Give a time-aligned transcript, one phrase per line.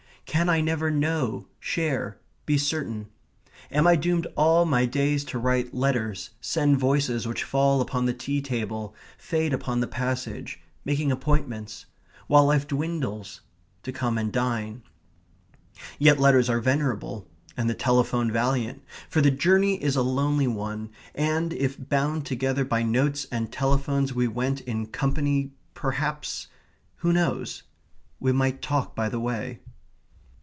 [0.27, 3.09] Can I never know, share, be certain?
[3.69, 8.13] Am I doomed all my days to write letters, send voices, which fall upon the
[8.13, 11.85] tea table, fade upon the passage, making appointments,
[12.27, 13.41] while life dwindles,
[13.83, 14.83] to come and dine?
[15.99, 17.27] Yet letters are venerable;
[17.57, 22.63] and the telephone valiant, for the journey is a lonely one, and if bound together
[22.63, 26.47] by notes and telephones we went in company, perhaps
[26.97, 27.63] who knows?
[28.21, 29.59] we might talk by the way.